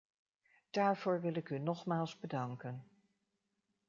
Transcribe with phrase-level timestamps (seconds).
[0.69, 2.83] Daarvoor wil ik u nogmaals bedanken.